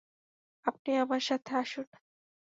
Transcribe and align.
আপনি 0.65 0.91
আমার 0.97 1.21
সাথে 1.21 1.51
আসুন। 1.55 1.87